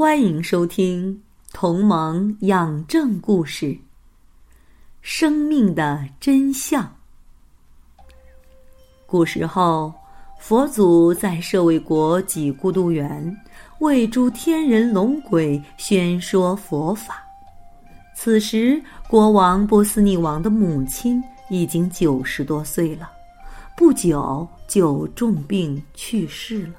[0.00, 1.14] 欢迎收听
[1.52, 3.66] 《同盟养正故事》。
[5.02, 6.96] 生命的真相。
[9.04, 9.92] 古时候。
[10.38, 13.36] 佛祖在舍卫国几孤独园，
[13.80, 17.22] 为诸天人龙鬼宣说佛法。
[18.16, 23.12] 此时，国王波斯匿王的母亲已经九十多岁了，
[23.76, 26.74] 不久就重病去世了。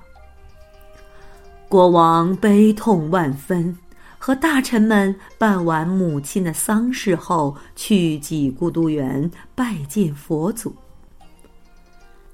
[1.71, 3.73] 国王悲痛万分，
[4.17, 10.75] 和大臣们办完母亲的丧事后，去几孤独园拜见佛祖。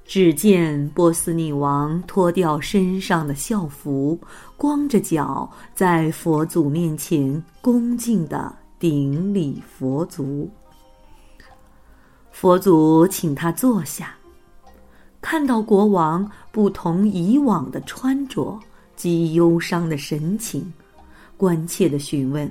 [0.04, 4.18] 只见波斯匿王脱掉身上的孝服，
[4.56, 10.50] 光着脚在佛祖面前恭敬的顶礼佛足。
[12.32, 14.16] 佛祖请他坐下，
[15.20, 18.58] 看到国王不同以往的穿着
[18.98, 20.72] 及忧伤的神情，
[21.36, 22.50] 关切的询问：“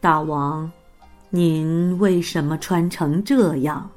[0.00, 0.70] 大王，
[1.30, 3.90] 您为什么穿成这样？”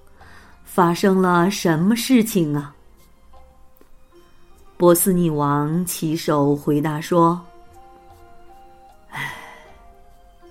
[0.64, 2.74] 发生了什么事情啊？
[4.78, 7.38] 波斯匿王起手回答说
[9.12, 9.34] ：“唉，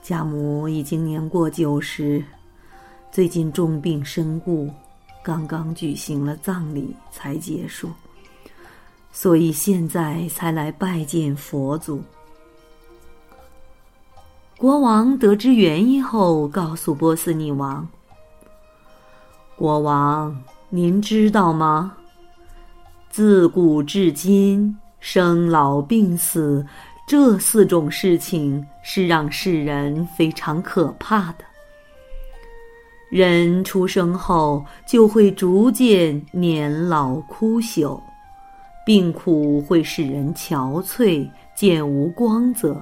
[0.02, 2.22] 家母已经年过九十，
[3.10, 4.70] 最近重病身故，
[5.22, 7.88] 刚刚举行了葬礼才结束，
[9.12, 12.02] 所以现在才来拜见佛祖。”
[14.56, 17.88] 国王得知原因后，告诉波斯匿王。
[19.56, 20.38] 国王，
[20.68, 21.96] 您知道吗？
[23.08, 26.64] 自古至今，生老病死
[27.06, 31.44] 这四种事情是让世人非常可怕的。
[33.10, 38.00] 人出生后就会逐渐年老枯朽，
[38.84, 42.74] 病苦会使人憔悴，渐无光泽；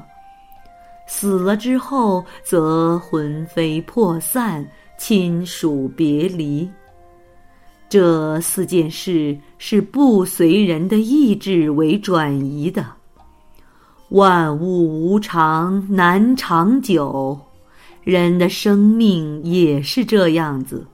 [1.06, 4.66] 死了之后，则魂飞魄散。
[5.00, 6.68] 亲属别离，
[7.88, 12.84] 这四件事是不随人的意志为转移的。
[14.08, 17.38] 万物无常，难长久，
[18.02, 20.84] 人的生命也是这样子，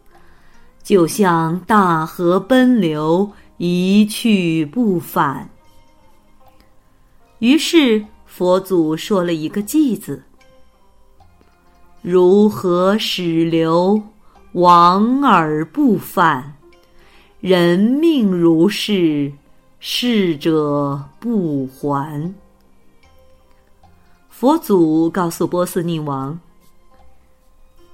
[0.82, 3.26] 就像大河奔流，
[3.56, 5.48] 一去不返。
[7.38, 10.22] 于是佛祖说了一个“偈”字。
[12.02, 14.02] 如何使流，
[14.52, 16.56] 往而不返。
[17.40, 19.30] 人命如是，
[19.78, 22.34] 逝者不还。
[24.30, 26.38] 佛祖告诉波斯匿王：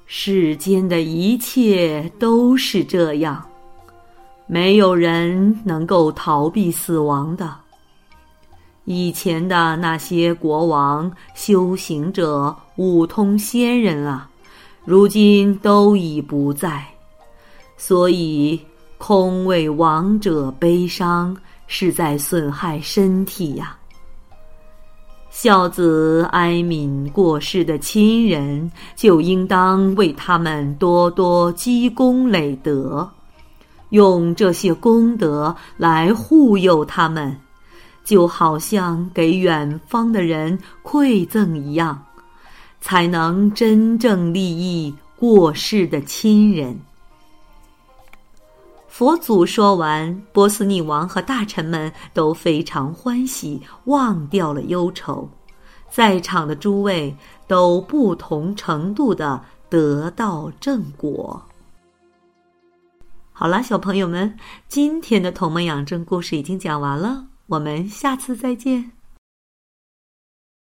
[0.06, 3.49] 世间的一切都是这样，
[4.52, 7.54] 没有人能够逃避死亡的。
[8.84, 14.28] 以前的那些国王、修行者、五通仙人啊，
[14.84, 16.84] 如今都已不在，
[17.76, 18.58] 所以
[18.98, 21.36] 空为亡者悲伤，
[21.68, 23.76] 是在损害身体呀。
[25.30, 33.08] 孝子哀悯过世的亲人，就应当为他们多多积功累德，
[33.90, 37.36] 用这些功德来护佑他们。
[38.02, 42.02] 就好像给远方的人馈赠一样，
[42.80, 46.76] 才能真正利益过世的亲人。
[48.88, 55.28] 佛祖说完，波斯匿王和大臣们都非常欢喜，忘掉了忧愁，
[55.88, 57.14] 在场的诸位
[57.46, 61.40] 都不同程度的得到正果。
[63.40, 64.36] 好啦，小朋友们，
[64.68, 67.28] 今天的《童梦养正》故事已经讲完了。
[67.46, 68.92] 我们下次再见。